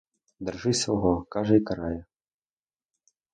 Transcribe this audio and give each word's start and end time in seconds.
Держись 0.39 0.81
свого, 0.81 1.21
каже 1.29 1.57
і 1.57 1.61
карає. 1.61 2.05